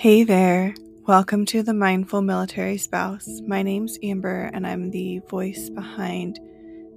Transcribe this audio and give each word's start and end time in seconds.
Hey 0.00 0.24
there. 0.24 0.74
Welcome 1.06 1.44
to 1.44 1.62
the 1.62 1.74
Mindful 1.74 2.22
Military 2.22 2.78
Spouse. 2.78 3.42
My 3.46 3.62
name's 3.62 3.98
Amber, 4.02 4.50
and 4.54 4.66
I'm 4.66 4.90
the 4.90 5.18
voice 5.28 5.68
behind 5.68 6.40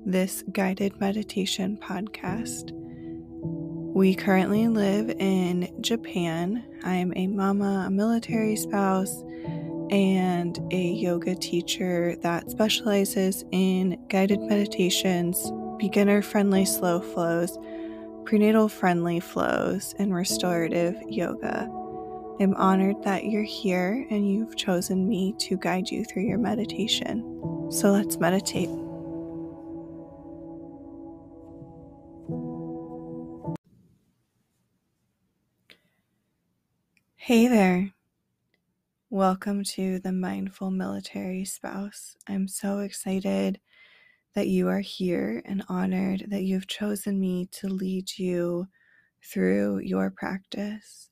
this 0.06 0.42
guided 0.54 0.98
meditation 1.02 1.78
podcast. 1.84 2.72
We 2.72 4.16
currently 4.16 4.70
live 4.70 5.10
in 5.20 5.70
Japan. 5.82 6.64
I'm 6.86 7.12
a 7.18 7.28
mama, 7.28 7.84
a 7.88 7.92
military 7.92 8.56
spouse, 8.56 9.22
and 9.92 10.58
a 10.72 10.82
yoga 10.94 11.36
teacher 11.36 12.16
that 12.22 12.52
specializes 12.52 13.44
in 13.52 14.02
guided 14.08 14.40
meditations, 14.40 15.52
beginner 15.78 16.22
friendly 16.22 16.64
slow 16.64 17.02
flows, 17.02 17.58
prenatal 18.24 18.70
friendly 18.70 19.20
flows, 19.20 19.94
and 20.00 20.16
restorative 20.16 20.96
yoga. 21.10 21.70
I'm 22.40 22.56
honored 22.56 23.04
that 23.04 23.26
you're 23.26 23.44
here 23.44 24.08
and 24.10 24.28
you've 24.28 24.56
chosen 24.56 25.08
me 25.08 25.36
to 25.38 25.56
guide 25.56 25.92
you 25.92 26.04
through 26.04 26.24
your 26.24 26.40
meditation. 26.40 27.22
So 27.72 27.92
let's 27.92 28.18
meditate. 28.18 28.70
Hey 37.16 37.48
there. 37.48 37.94
Welcome 39.12 39.64
to 39.76 40.00
the 40.00 40.12
Mindful 40.12 40.72
Military 40.72 41.46
Spouse. 41.46 42.18
I'm 42.28 42.48
so 42.48 42.80
excited 42.80 43.60
that 44.34 44.48
you 44.48 44.68
are 44.70 44.80
here 44.80 45.44
and 45.46 45.64
honored 45.70 46.26
that 46.30 46.44
you've 46.44 46.68
chosen 46.68 47.20
me 47.20 47.48
to 47.52 47.68
lead 47.68 48.18
you 48.18 48.66
through 49.24 49.80
your 49.80 50.10
practice 50.10 51.12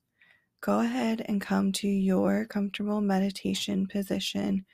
go 0.62 0.78
ahead 0.80 1.22
and 1.26 1.40
come 1.40 1.72
to 1.72 1.88
your 1.88 2.46
comfortable 2.46 3.00
meditation 3.00 3.86
position. 3.86 4.64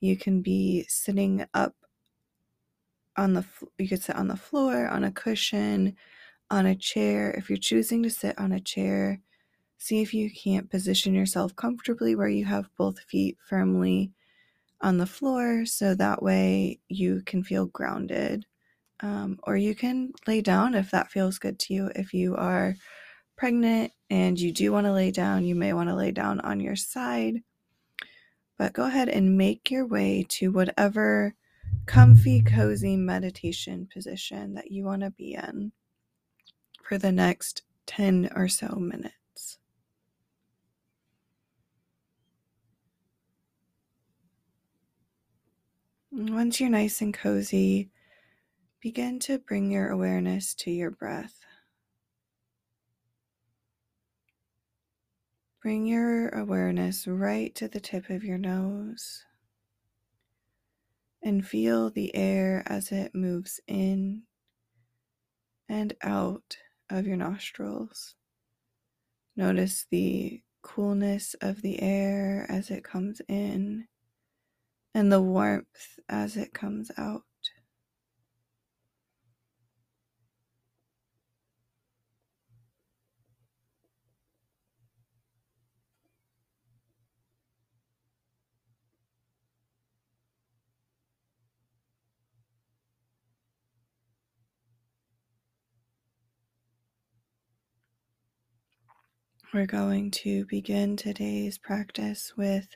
You 0.00 0.16
can 0.16 0.42
be 0.42 0.84
sitting 0.88 1.46
up 1.54 1.74
on 3.16 3.34
the 3.34 3.44
you 3.78 3.88
could 3.88 4.02
sit 4.02 4.16
on 4.16 4.28
the 4.28 4.36
floor, 4.36 4.88
on 4.88 5.04
a 5.04 5.12
cushion, 5.12 5.96
on 6.50 6.66
a 6.66 6.74
chair. 6.74 7.30
If 7.30 7.48
you're 7.48 7.56
choosing 7.56 8.02
to 8.02 8.10
sit 8.10 8.38
on 8.38 8.52
a 8.52 8.60
chair, 8.60 9.20
see 9.78 10.02
if 10.02 10.12
you 10.12 10.28
can't 10.30 10.70
position 10.70 11.14
yourself 11.14 11.54
comfortably 11.54 12.16
where 12.16 12.28
you 12.28 12.44
have 12.44 12.68
both 12.76 12.98
feet 13.00 13.38
firmly 13.48 14.12
on 14.80 14.98
the 14.98 15.06
floor 15.06 15.64
so 15.66 15.94
that 15.94 16.22
way 16.22 16.80
you 16.88 17.22
can 17.26 17.44
feel 17.44 17.66
grounded. 17.66 18.44
Um, 19.00 19.38
or 19.44 19.56
you 19.56 19.76
can 19.76 20.12
lay 20.26 20.40
down 20.40 20.74
if 20.74 20.90
that 20.90 21.12
feels 21.12 21.38
good 21.38 21.60
to 21.60 21.74
you. 21.74 21.90
If 21.94 22.12
you 22.12 22.34
are 22.34 22.74
pregnant 23.36 23.92
and 24.10 24.38
you 24.38 24.52
do 24.52 24.72
want 24.72 24.86
to 24.86 24.92
lay 24.92 25.10
down, 25.10 25.44
you 25.44 25.54
may 25.54 25.72
want 25.72 25.88
to 25.88 25.94
lay 25.94 26.12
down 26.12 26.40
on 26.40 26.60
your 26.60 26.76
side. 26.76 27.42
But 28.56 28.72
go 28.72 28.84
ahead 28.84 29.08
and 29.08 29.38
make 29.38 29.70
your 29.70 29.86
way 29.86 30.26
to 30.30 30.50
whatever 30.50 31.34
comfy, 31.86 32.42
cozy 32.42 32.96
meditation 32.96 33.88
position 33.92 34.54
that 34.54 34.70
you 34.70 34.84
want 34.84 35.02
to 35.02 35.10
be 35.10 35.34
in 35.34 35.72
for 36.82 36.98
the 36.98 37.12
next 37.12 37.62
10 37.86 38.30
or 38.34 38.48
so 38.48 38.76
minutes. 38.76 39.58
Once 46.10 46.58
you're 46.58 46.70
nice 46.70 47.00
and 47.00 47.14
cozy, 47.14 47.90
begin 48.80 49.18
to 49.20 49.38
bring 49.38 49.70
your 49.70 49.90
awareness 49.90 50.54
to 50.54 50.70
your 50.70 50.90
breath. 50.90 51.44
Bring 55.68 55.84
your 55.84 56.30
awareness 56.30 57.06
right 57.06 57.54
to 57.56 57.68
the 57.68 57.78
tip 57.78 58.08
of 58.08 58.24
your 58.24 58.38
nose 58.38 59.26
and 61.22 61.46
feel 61.46 61.90
the 61.90 62.16
air 62.16 62.62
as 62.64 62.90
it 62.90 63.14
moves 63.14 63.60
in 63.68 64.22
and 65.68 65.92
out 66.02 66.56
of 66.88 67.06
your 67.06 67.18
nostrils. 67.18 68.14
Notice 69.36 69.84
the 69.90 70.40
coolness 70.62 71.34
of 71.42 71.60
the 71.60 71.82
air 71.82 72.46
as 72.48 72.70
it 72.70 72.82
comes 72.82 73.20
in 73.28 73.88
and 74.94 75.12
the 75.12 75.20
warmth 75.20 75.98
as 76.08 76.38
it 76.38 76.54
comes 76.54 76.90
out. 76.96 77.24
We're 99.54 99.64
going 99.64 100.10
to 100.10 100.44
begin 100.44 100.98
today's 100.98 101.56
practice 101.56 102.34
with 102.36 102.68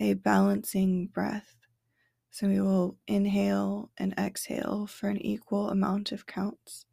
a 0.00 0.14
balancing 0.14 1.08
breath. 1.08 1.56
So 2.30 2.48
we 2.48 2.62
will 2.62 2.96
inhale 3.06 3.90
and 3.98 4.14
exhale 4.16 4.86
for 4.86 5.10
an 5.10 5.18
equal 5.18 5.68
amount 5.68 6.10
of 6.10 6.26
counts. 6.26 6.86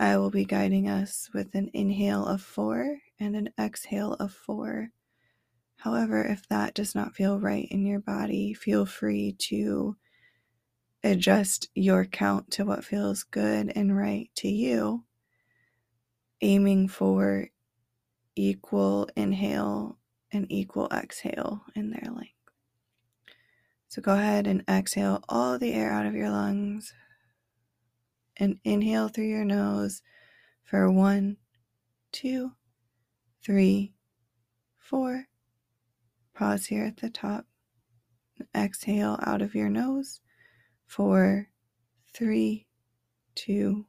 I 0.00 0.16
will 0.16 0.30
be 0.32 0.44
guiding 0.44 0.88
us 0.88 1.30
with 1.32 1.54
an 1.54 1.70
inhale 1.72 2.26
of 2.26 2.42
four 2.42 2.98
and 3.20 3.36
an 3.36 3.50
exhale 3.60 4.14
of 4.14 4.32
four. 4.32 4.88
However, 5.76 6.24
if 6.24 6.48
that 6.48 6.74
does 6.74 6.96
not 6.96 7.14
feel 7.14 7.38
right 7.38 7.68
in 7.70 7.86
your 7.86 8.00
body, 8.00 8.54
feel 8.54 8.86
free 8.86 9.36
to 9.38 9.96
adjust 11.04 11.68
your 11.76 12.06
count 12.06 12.50
to 12.50 12.64
what 12.64 12.84
feels 12.84 13.22
good 13.22 13.70
and 13.76 13.96
right 13.96 14.30
to 14.38 14.48
you, 14.48 15.04
aiming 16.40 16.88
for 16.88 17.46
equal 18.36 19.08
inhale 19.16 19.98
and 20.32 20.46
equal 20.50 20.88
exhale 20.92 21.62
in 21.74 21.90
their 21.90 22.12
length. 22.12 22.34
So 23.88 24.00
go 24.00 24.14
ahead 24.14 24.46
and 24.46 24.62
exhale 24.68 25.24
all 25.28 25.58
the 25.58 25.72
air 25.72 25.90
out 25.92 26.06
of 26.06 26.14
your 26.14 26.30
lungs 26.30 26.94
and 28.36 28.58
inhale 28.64 29.08
through 29.08 29.26
your 29.26 29.44
nose 29.44 30.02
for 30.62 30.90
one, 30.90 31.36
two, 32.12 32.52
three, 33.44 33.92
four. 34.78 35.26
Pause 36.34 36.66
here 36.66 36.84
at 36.84 36.98
the 36.98 37.10
top. 37.10 37.46
Exhale 38.56 39.18
out 39.22 39.42
of 39.42 39.54
your 39.54 39.68
nose. 39.68 40.20
for 40.86 41.48
three, 42.14 42.66
two, 43.34 43.86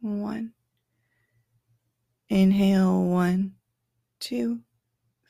one. 0.00 0.54
Inhale 2.28 3.04
one, 3.04 3.54
two, 4.22 4.60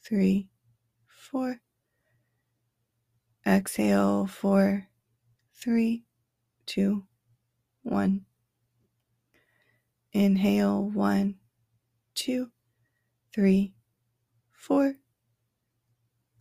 three, 0.04 0.50
four. 1.08 1.62
Exhale, 3.46 4.26
four, 4.26 4.86
three, 5.54 6.04
two, 6.66 7.06
one. 7.82 8.26
Inhale, 10.12 10.90
one, 10.90 11.36
two, 12.14 12.50
three, 13.34 13.72
four. 14.52 14.96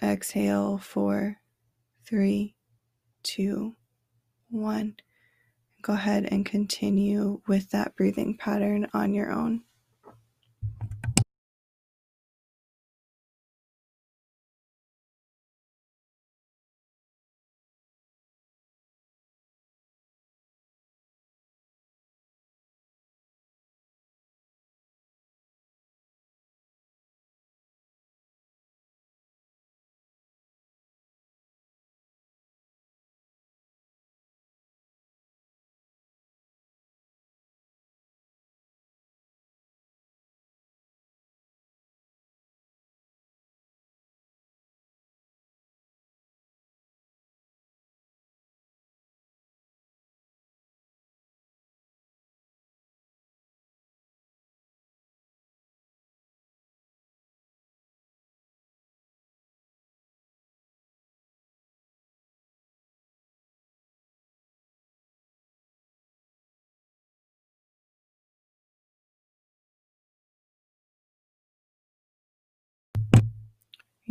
Exhale, 0.04 0.78
four, 0.78 1.38
three, 2.06 2.56
two, 3.24 3.78
one. 4.50 4.98
Go 5.82 5.94
ahead 5.94 6.28
and 6.30 6.46
continue 6.46 7.42
with 7.48 7.72
that 7.72 7.96
breathing 7.96 8.36
pattern 8.38 8.88
on 8.94 9.14
your 9.14 9.32
own. 9.32 9.64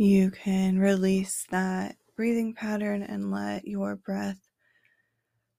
You 0.01 0.31
can 0.31 0.79
release 0.79 1.45
that 1.51 1.95
breathing 2.15 2.55
pattern 2.55 3.03
and 3.03 3.29
let 3.29 3.67
your 3.67 3.95
breath 3.95 4.49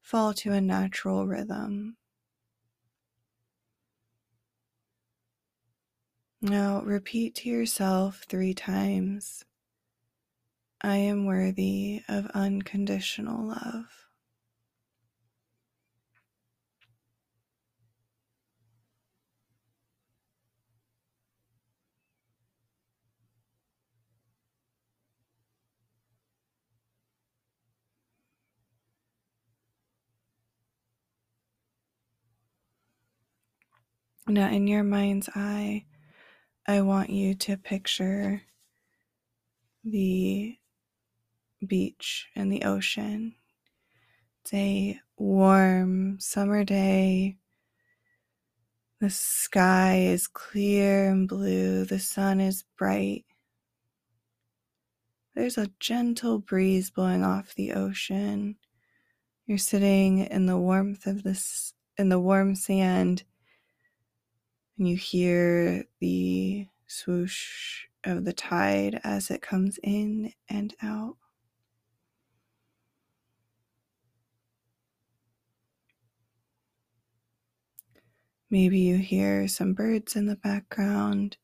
fall 0.01 0.35
to 0.35 0.51
a 0.51 0.61
natural 0.61 1.29
rhythm. 1.29 1.97
Now 6.41 6.83
repeat 6.83 7.37
to 7.37 7.49
yourself 7.49 8.25
three 8.29 8.53
times 8.53 9.45
I 10.81 10.97
am 10.97 11.25
worthy 11.25 12.03
of 12.09 12.27
unconditional 12.35 13.47
love. 13.47 14.02
Now, 34.29 34.51
in 34.51 34.69
your 34.69 34.85
mind's 34.85 35.29
eye, 35.35 35.85
I 36.67 36.83
want 36.83 37.11
you 37.11 37.35
to 37.35 37.57
picture 37.57 38.43
the 39.83 40.57
beach 41.67 42.29
and 42.37 42.53
the 42.53 42.63
ocean. 42.63 43.35
It's 44.41 44.55
a 44.55 45.01
warm 45.17 46.21
summer 46.21 46.63
day. 46.63 47.39
The 49.01 49.11
sky 49.11 50.07
is 50.07 50.29
clear 50.29 51.11
and 51.11 51.29
blue. 51.29 51.85
The 51.85 51.99
sun 51.99 52.39
is 52.39 52.65
bright. 52.79 53.25
There's 55.35 55.59
a 55.59 55.73
gentle 55.81 56.39
breeze 56.39 56.91
blowing 56.91 57.25
off 57.25 57.57
the 57.57 57.73
ocean. 57.73 58.57
You're 59.47 59.59
sitting 59.59 60.19
in 60.19 60.47
the 60.47 60.59
warmth 60.59 61.09
of 61.09 61.25
this 61.25 61.75
in 61.99 62.09
the 62.09 62.21
warm 62.21 62.55
sand 62.55 63.25
and 63.25 63.25
you 64.87 64.97
hear 64.97 65.85
the 66.01 66.67
swoosh 66.87 67.87
of 68.05 68.25
the 68.25 68.33
tide 68.33 69.01
as 69.05 69.31
it 69.31 69.43
comes 69.43 69.79
in 69.83 70.33
and 70.49 70.75
out. 70.83 71.17
Maybe 78.51 78.81
you 78.81 78.99
hear 78.99 79.49
some 79.49 79.73
birds 79.73 80.15
in 80.15 80.27
the 80.27 80.37
background. 80.37 81.39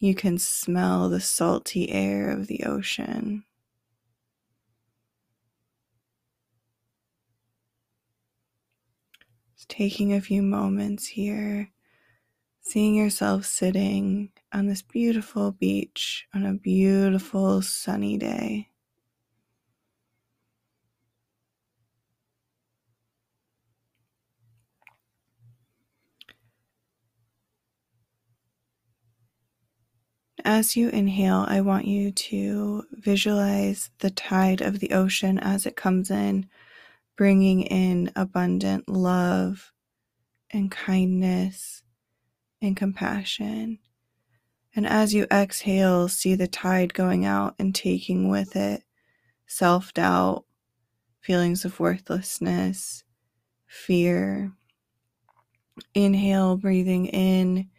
You 0.00 0.16
can 0.16 0.38
smell 0.38 1.08
the 1.08 1.20
salty 1.20 1.90
air 1.90 2.30
of 2.30 2.48
the 2.48 2.64
ocean. 2.64 3.44
Just 9.56 9.68
taking 9.68 10.12
a 10.12 10.20
few 10.20 10.42
moments 10.42 11.06
here, 11.06 11.70
seeing 12.68 12.94
yourself 12.94 13.46
sitting 13.46 14.30
on 14.52 14.66
this 14.66 14.82
beautiful 14.82 15.52
beach 15.52 16.26
on 16.34 16.44
a 16.44 16.52
beautiful 16.52 17.62
sunny 17.62 18.18
day. 18.18 18.68
As 30.44 30.76
you 30.76 30.90
inhale, 30.90 31.46
I 31.48 31.62
want 31.62 31.86
you 31.86 32.12
to 32.12 32.84
visualize 32.92 33.90
the 34.00 34.10
tide 34.10 34.60
of 34.60 34.78
the 34.78 34.92
ocean 34.92 35.38
as 35.38 35.64
it 35.64 35.74
comes 35.74 36.10
in, 36.10 36.46
bringing 37.16 37.62
in 37.62 38.12
abundant 38.14 38.88
love 38.90 39.72
and 40.50 40.70
kindness 40.70 41.82
and 42.60 42.76
compassion. 42.76 43.78
And 44.74 44.86
as 44.86 45.14
you 45.14 45.26
exhale, 45.30 46.08
see 46.08 46.34
the 46.34 46.46
tide 46.48 46.94
going 46.94 47.24
out 47.24 47.54
and 47.58 47.74
taking 47.74 48.28
with 48.28 48.56
it 48.56 48.84
self 49.46 49.94
doubt, 49.94 50.44
feelings 51.20 51.64
of 51.64 51.80
worthlessness, 51.80 53.04
fear. 53.66 54.52
Inhale, 55.94 56.56
breathing 56.56 57.06
in 57.06 57.70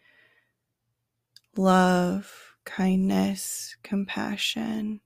love 1.57 2.49
kindness, 2.65 3.75
compassion. 3.83 5.01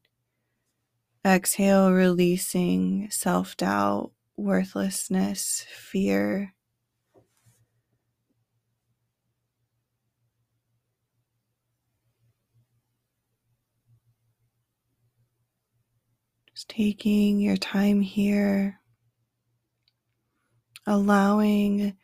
Exhale, 1.25 1.91
releasing 1.91 3.09
self 3.09 3.55
doubt, 3.55 4.11
worthlessness, 4.35 5.65
fear. 5.69 6.53
Just 16.53 16.69
taking 16.69 17.39
your 17.39 17.57
time 17.57 18.01
here, 18.01 18.79
allowing 20.85 21.97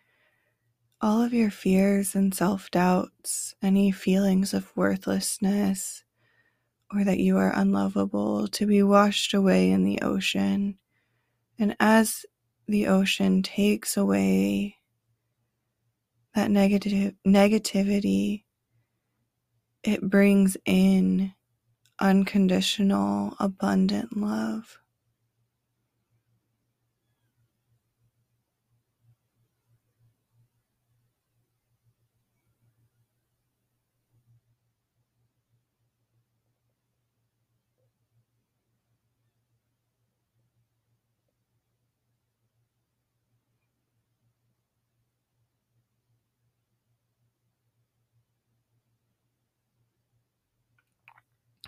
all 1.01 1.21
of 1.21 1.33
your 1.33 1.51
fears 1.51 2.15
and 2.15 2.33
self 2.33 2.71
doubts, 2.71 3.53
any 3.61 3.91
feelings 3.91 4.53
of 4.53 4.75
worthlessness, 4.75 6.03
or 6.91 7.03
that 7.03 7.19
you 7.19 7.37
are 7.37 7.53
unlovable 7.55 8.47
to 8.47 8.65
be 8.65 8.81
washed 8.81 9.35
away 9.35 9.69
in 9.69 9.83
the 9.83 9.99
ocean. 10.01 10.79
And 11.59 11.75
as 11.79 12.25
the 12.67 12.87
ocean 12.87 13.43
takes 13.43 13.97
away 13.97 14.77
that 16.33 16.49
negative 16.49 17.13
negativity, 17.25 18.45
it 19.83 20.01
brings 20.01 20.57
in 20.65 21.33
unconditional, 22.01 23.35
abundant 23.39 24.17
love. 24.17 24.78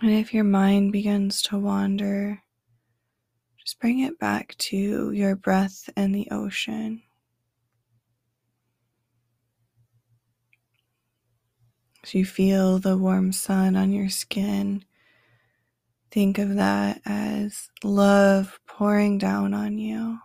And 0.01 0.10
if 0.10 0.34
your 0.34 0.43
mind 0.43 0.91
begins 0.91 1.43
to 1.43 1.60
wander, 1.60 2.41
just 3.60 3.79
bring 3.79 4.00
it 4.00 4.17
back 4.17 4.55
to 4.58 5.12
your 5.12 5.36
breath 5.36 5.89
and 5.96 6.15
the 6.15 6.27
ocean. 6.31 7.03
As 12.03 12.15
you 12.15 12.25
feel 12.25 12.79
the 12.79 12.98
warm 12.98 13.31
sun 13.31 13.75
on 13.75 13.91
your 13.91 14.10
skin, 14.10 14.86
think 16.10 16.39
of 16.39 16.55
that 16.55 17.01
as 17.05 17.70
love 17.84 18.60
pouring 18.65 19.20
down 19.20 19.53
on 19.53 19.77
you. 19.77 20.17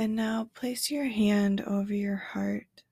And 0.00 0.16
now 0.16 0.48
place 0.54 0.90
your 0.90 1.04
hand 1.04 1.60
over 1.60 1.92
your 1.92 2.16
heart, 2.16 2.84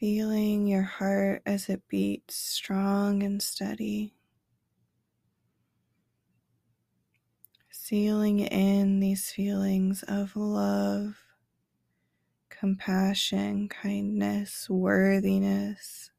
feeling 0.00 0.66
your 0.66 0.82
heart 0.82 1.42
as 1.46 1.68
it 1.68 1.86
beats 1.86 2.34
strong 2.34 3.22
and 3.22 3.40
steady. 3.40 4.16
Sealing 7.70 8.40
in 8.40 8.98
these 8.98 9.30
feelings 9.30 10.02
of 10.08 10.34
love, 10.34 11.14
compassion, 12.48 13.68
kindness, 13.68 14.68
worthiness. 14.68 16.10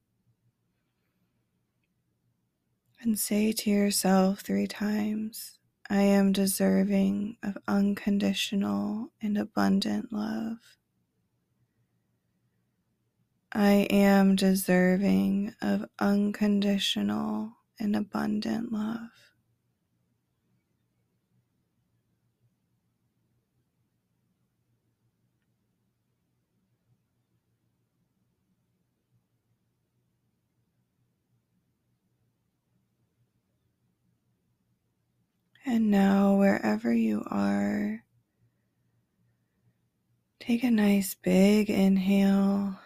And 3.02 3.20
say 3.20 3.52
to 3.52 3.70
yourself 3.70 4.40
three 4.40 4.68
times 4.68 5.58
I 5.92 6.04
am 6.04 6.32
deserving 6.32 7.38
of 7.44 7.58
unconditional 7.68 9.12
and 9.22 9.38
abundant 9.38 10.14
love. 10.14 10.60
I 13.52 13.88
am 13.90 14.38
deserving 14.38 15.54
of 15.62 15.90
unconditional 16.00 17.58
and 17.78 17.98
abundant 17.98 18.72
love. 18.72 19.10
And 35.66 35.92
now, 35.92 36.38
wherever 36.38 36.92
you 36.92 37.24
are, 37.28 38.04
take 40.40 40.64
a 40.64 40.72
nice 40.72 41.14
big 41.14 41.70
inhale 41.70 42.80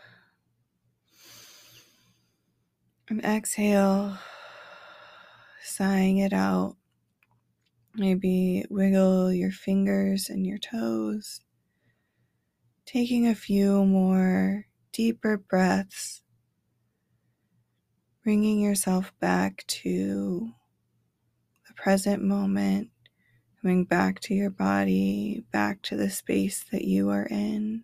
and 3.07 3.23
exhale, 3.23 4.17
sighing 5.63 6.17
it 6.17 6.33
out. 6.33 6.75
Maybe 7.95 8.65
wiggle 8.69 9.31
your 9.31 9.51
fingers 9.51 10.29
and 10.29 10.45
your 10.45 10.57
toes, 10.57 11.39
taking 12.85 13.25
a 13.25 13.35
few 13.35 13.85
more 13.85 14.65
deeper 14.91 15.37
breaths, 15.37 16.23
bringing 18.21 18.59
yourself 18.59 19.13
back 19.21 19.63
to 19.67 20.51
present 21.75 22.23
moment, 22.23 22.89
coming 23.61 23.83
back 23.83 24.19
to 24.21 24.33
your 24.33 24.49
body, 24.49 25.43
back 25.51 25.81
to 25.83 25.95
the 25.95 26.09
space 26.09 26.63
that 26.71 26.85
you 26.85 27.09
are 27.09 27.25
in, 27.25 27.83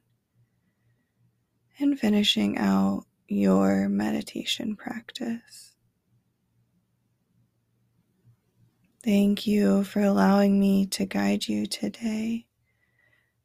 and 1.80 2.00
finishing 2.00 2.58
out 2.58 3.06
your 3.28 3.90
meditation 3.90 4.76
practice. 4.76 5.76
Thank 9.04 9.48
you 9.48 9.84
for 9.84 10.02
allowing 10.02 10.60
me 10.60 10.86
to 10.88 11.06
guide 11.06 11.48
you 11.48 11.66
today. 11.66 12.46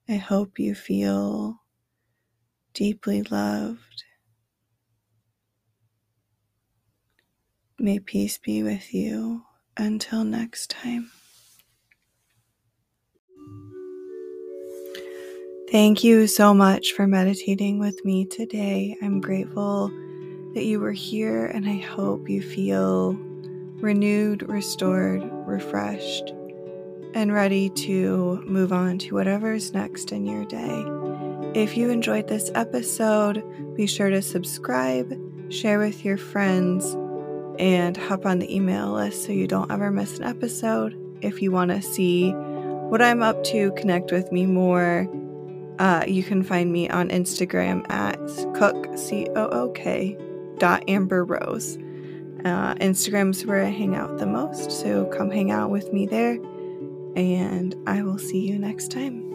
I 0.09 0.17
hope 0.17 0.59
you 0.59 0.75
feel 0.75 1.63
deeply 2.75 3.23
loved. 3.23 4.05
May 7.79 7.99
peace 7.99 8.37
be 8.37 8.63
with 8.63 8.93
you. 8.93 9.45
Until 9.77 10.25
next 10.25 10.71
time. 10.71 11.11
Thank 15.71 16.05
you 16.05 16.27
so 16.27 16.55
much 16.55 16.93
for 16.93 17.07
meditating 17.07 17.79
with 17.79 18.05
me 18.05 18.25
today. 18.25 18.97
I'm 19.03 19.21
grateful 19.21 19.89
that 20.55 20.65
you 20.65 20.81
were 20.81 20.93
here, 20.93 21.47
and 21.47 21.69
I 21.69 21.77
hope 21.77 22.29
you 22.29 22.41
feel 22.41 23.13
renewed, 23.83 24.49
restored, 24.49 25.23
refreshed, 25.47 26.33
and 27.15 27.33
ready 27.33 27.69
to 27.71 28.43
move 28.47 28.73
on 28.73 28.99
to 28.99 29.15
whatever's 29.15 29.75
next 29.75 30.13
in 30.13 30.25
your 30.25 30.45
day. 30.47 30.85
If 31.61 31.77
you 31.77 31.91
enjoyed 31.91 32.29
this 32.29 32.51
episode, 32.55 33.45
be 33.75 33.87
sure 33.87 34.09
to 34.09 34.23
subscribe, 34.23 35.13
share 35.51 35.79
with 35.79 36.05
your 36.05 36.17
friends 36.17 36.97
and 37.59 37.97
hop 37.97 38.27
on 38.27 38.39
the 38.39 38.55
email 38.55 38.93
list 38.93 39.25
so 39.25 39.33
you 39.33 39.47
don't 39.47 39.71
ever 39.71 39.91
miss 39.91 40.19
an 40.19 40.25
episode. 40.25 40.97
If 41.23 41.41
you 41.43 41.51
want 41.51 41.71
to 41.71 41.83
see 41.83 42.33
what 42.33 43.03
I'm 43.03 43.23
up 43.23 43.43
to, 43.45 43.73
connect 43.73 44.13
with 44.13 44.31
me 44.31 44.47
more, 44.47 45.09
uh, 45.79 46.05
you 46.07 46.23
can 46.23 46.43
find 46.43 46.73
me 46.73 46.89
on 46.89 47.09
Instagram 47.09 47.91
at 47.91 48.19
cook, 48.55 48.97
C 48.97 49.27
O 49.35 49.49
O 49.49 49.69
K, 49.71 50.17
dot 50.59 50.85
Amber 50.89 51.25
Rose. 51.25 51.77
Uh, 52.45 52.75
Instagram's 52.77 53.45
where 53.45 53.65
I 53.65 53.71
hang 53.71 53.97
out 53.97 54.19
the 54.19 54.27
most, 54.27 54.71
so 54.71 55.07
come 55.07 55.31
hang 55.31 55.51
out 55.51 55.71
with 55.71 55.93
me 55.93 56.07
there, 56.07 56.39
and 57.17 57.75
I 57.87 58.03
will 58.03 58.19
see 58.19 58.47
you 58.47 58.59
next 58.59 58.91
time. 58.91 59.26